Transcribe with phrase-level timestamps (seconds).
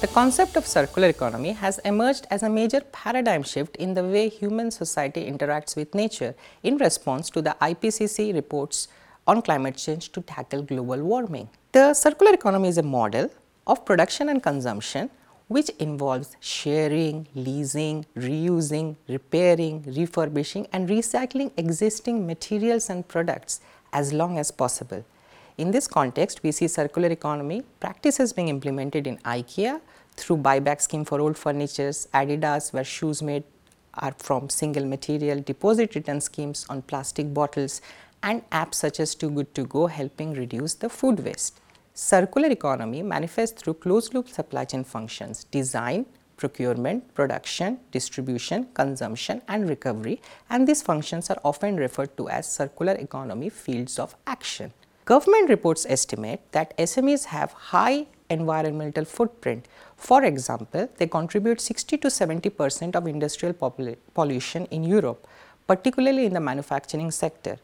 [0.00, 4.30] The concept of circular economy has emerged as a major paradigm shift in the way
[4.30, 8.88] human society interacts with nature in response to the IPCC reports
[9.26, 11.50] on climate change to tackle global warming.
[11.72, 13.30] The circular economy is a model
[13.66, 15.10] of production and consumption
[15.50, 23.60] which involves sharing, leasing, reusing, repairing, refurbishing and recycling existing materials and products
[23.92, 25.04] as long as possible.
[25.58, 29.80] In this context, we see circular economy practices being implemented in IKEA
[30.14, 33.42] through buyback scheme for old furnitures, Adidas where shoes made
[33.94, 37.82] are from single material, deposit return schemes on plastic bottles
[38.22, 41.58] and apps such as Too Good To Go helping reduce the food waste.
[41.94, 49.68] Circular economy manifests through closed loop supply chain functions, design, procurement, production, distribution, consumption and
[49.68, 54.72] recovery and these functions are often referred to as circular economy fields of action.
[55.04, 59.66] Government reports estimate that SMEs have high environmental footprint.
[59.96, 63.54] For example, they contribute 60 to 70 percent of industrial
[64.14, 65.26] pollution in Europe,
[65.66, 67.58] particularly in the manufacturing sector.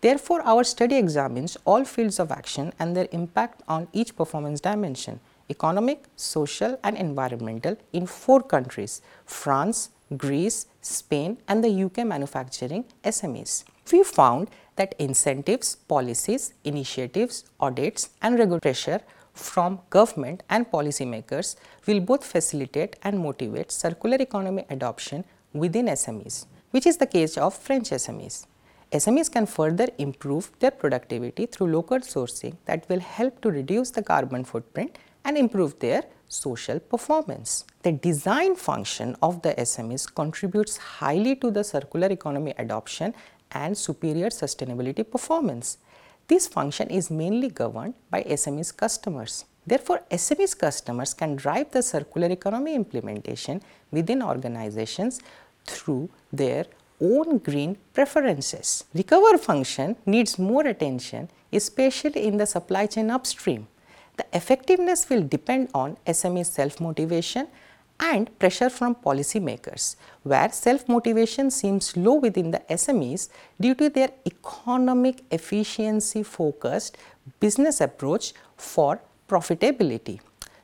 [0.00, 5.20] Therefore, our study examines all fields of action and their impact on each performance dimension
[5.50, 13.64] economic, social and environmental in four countries France, Greece, Spain and the UK manufacturing SMEs.
[13.90, 19.00] We found that incentives, policies, initiatives, audits and regulatory pressure
[19.32, 26.86] from government and policymakers will both facilitate and motivate circular economy adoption within SMEs, which
[26.86, 28.46] is the case of French SMEs.
[28.90, 34.02] SMEs can further improve their productivity through local sourcing that will help to reduce the
[34.02, 37.64] carbon footprint and improve their social performance.
[37.82, 43.14] The design function of the SMEs contributes highly to the circular economy adoption
[43.52, 45.76] and superior sustainability performance.
[46.26, 49.44] This function is mainly governed by SME's customers.
[49.66, 53.60] Therefore, SME's customers can drive the circular economy implementation
[53.90, 55.20] within organizations
[55.66, 56.64] through their
[57.00, 58.84] own green preferences.
[58.94, 63.68] Recover function needs more attention, especially in the supply chain upstream.
[64.16, 67.48] The effectiveness will depend on SME self motivation
[68.00, 73.28] and pressure from policymakers, where self-motivation seems low within the SMEs
[73.60, 76.96] due to their economic efficiency focused
[77.40, 80.20] business approach for profitability.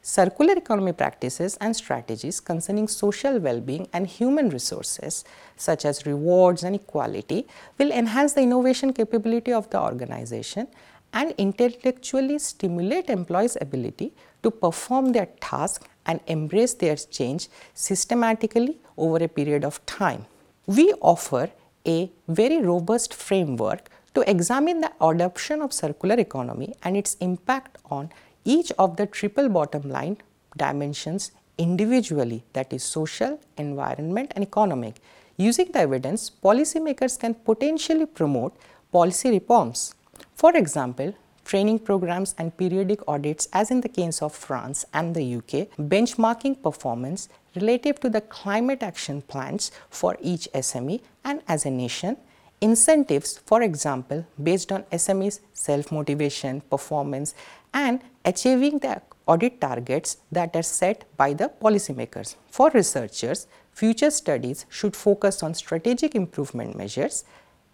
[0.07, 5.25] Circular economy practices and strategies concerning social well-being and human resources
[5.57, 7.47] such as rewards and equality
[7.79, 10.69] will enhance the innovation capability of the organization
[11.15, 19.25] and intellectually stimulate employees' ability to perform their task and embrace their change systematically over
[19.25, 20.27] a period of time.
[20.67, 21.49] We offer
[21.87, 28.11] a very robust framework to examine the adoption of circular economy and its impact on
[28.45, 30.19] each of the triple bottom line
[30.57, 34.97] dimensions individually that is social, environment and economic.
[35.37, 38.57] Using the evidence, policymakers can potentially promote
[38.93, 39.95] policy reforms.
[40.35, 45.37] For example, training programs and periodic audits as in the case of France and the
[45.37, 51.71] UK, benchmarking performance relative to the climate action plans for each SME and as a
[51.71, 52.17] nation,
[52.61, 57.35] incentives for example based on SME's self-motivation, performance
[57.75, 62.37] and achieving the audit targets that are set by the policymakers.
[62.51, 67.25] For researchers, future studies should focus on strategic improvement measures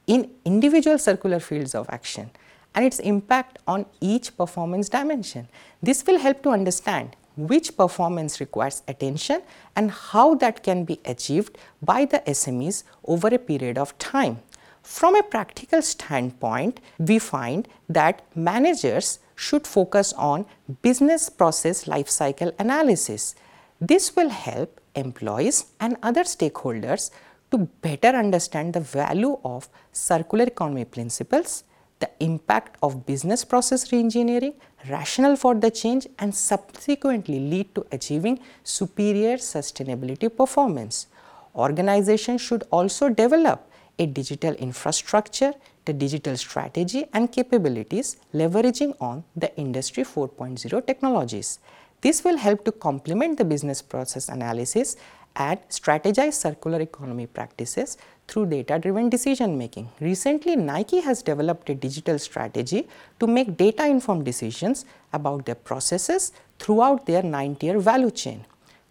[0.06, 2.30] in individual circular fields of action
[2.74, 5.48] and its impact on each performance dimension.
[5.82, 9.42] This will help to understand which performance requires attention
[9.76, 14.38] and how that can be achieved by the SMEs over a period of time.
[14.82, 20.46] From a practical standpoint, we find that managers should focus on
[20.82, 23.34] business process lifecycle analysis.
[23.80, 27.10] This will help employees and other stakeholders
[27.50, 31.64] to better understand the value of circular economy principles
[32.00, 34.54] the impact of business process reengineering,
[34.88, 41.06] rationale for the change and subsequently lead to achieving superior sustainability performance.
[41.54, 43.69] Organizations should also develop
[44.00, 45.52] a digital infrastructure,
[45.84, 51.58] the digital strategy and capabilities leveraging on the industry 4.0 technologies.
[52.00, 54.96] This will help to complement the business process analysis
[55.36, 59.88] and strategize circular economy practices through data driven decision making.
[60.00, 62.88] Recently, Nike has developed a digital strategy
[63.20, 68.46] to make data informed decisions about their processes throughout their 9 tier value chain.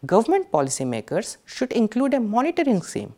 [0.05, 3.13] Government policymakers should include a monitoring scheme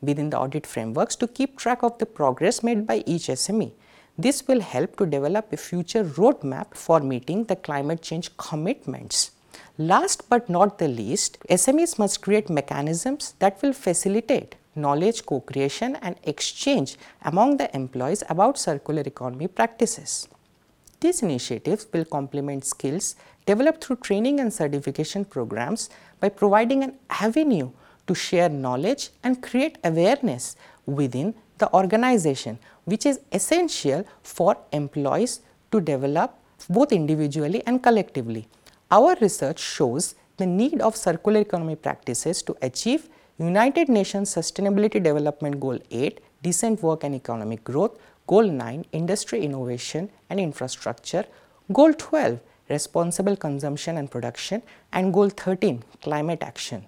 [0.00, 3.72] within the audit frameworks to keep track of the progress made by each SME.
[4.18, 9.32] This will help to develop a future roadmap for meeting the climate change commitments.
[9.78, 16.16] Last but not the least, SMEs must create mechanisms that will facilitate knowledge co-creation and
[16.22, 20.28] exchange among the employees about circular economy practices.
[21.00, 25.90] These initiatives will complement skills developed through training and certification programs
[26.20, 27.70] by providing an avenue
[28.06, 30.56] to share knowledge and create awareness
[30.86, 35.40] within the organization which is essential for employees
[35.72, 36.38] to develop
[36.68, 38.46] both individually and collectively.
[38.90, 43.08] Our research shows the need of circular economy practices to achieve
[43.38, 50.10] United Nations Sustainability Development Goal 8 Decent Work and Economic Growth, Goal 9 Industry Innovation
[50.30, 51.24] and Infrastructure,
[51.72, 52.38] Goal 12
[52.68, 54.62] Responsible Consumption and Production
[54.92, 56.84] and Goal 13 Climate Action.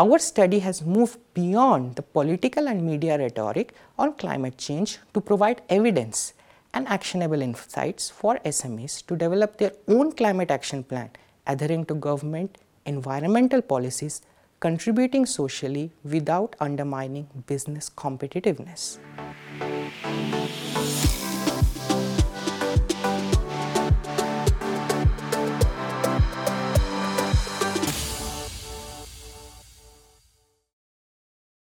[0.00, 5.62] Our study has moved beyond the political and media rhetoric on climate change to provide
[5.68, 6.34] evidence
[6.72, 11.10] and actionable insights for SMEs to develop their own climate action plan
[11.48, 14.22] adhering to government environmental policies
[14.60, 18.98] contributing socially without undermining business competitiveness.